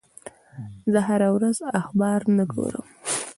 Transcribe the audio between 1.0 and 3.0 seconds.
هره ورځ اخبار نه ګورم.